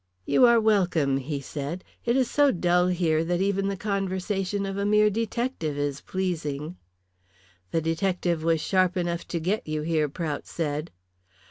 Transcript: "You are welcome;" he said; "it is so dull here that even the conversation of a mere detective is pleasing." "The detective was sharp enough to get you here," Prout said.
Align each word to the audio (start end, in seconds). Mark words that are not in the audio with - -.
"You 0.25 0.47
are 0.47 0.59
welcome;" 0.59 1.17
he 1.17 1.39
said; 1.39 1.83
"it 2.05 2.17
is 2.17 2.27
so 2.27 2.49
dull 2.51 2.87
here 2.87 3.23
that 3.23 3.39
even 3.39 3.67
the 3.67 3.77
conversation 3.77 4.65
of 4.65 4.75
a 4.75 4.83
mere 4.83 5.11
detective 5.11 5.77
is 5.77 6.01
pleasing." 6.01 6.75
"The 7.69 7.81
detective 7.81 8.43
was 8.43 8.61
sharp 8.61 8.97
enough 8.97 9.27
to 9.27 9.39
get 9.39 9.67
you 9.67 9.83
here," 9.83 10.09
Prout 10.09 10.47
said. 10.47 10.89